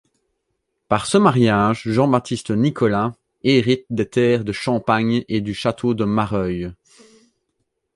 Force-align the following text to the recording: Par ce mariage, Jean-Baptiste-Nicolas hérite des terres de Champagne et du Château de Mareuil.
Par 0.87 1.05
ce 1.05 1.19
mariage, 1.19 1.83
Jean-Baptiste-Nicolas 1.85 3.13
hérite 3.43 3.85
des 3.91 4.09
terres 4.09 4.43
de 4.43 4.51
Champagne 4.51 5.23
et 5.27 5.41
du 5.41 5.53
Château 5.53 5.93
de 5.93 6.05
Mareuil. 6.05 6.73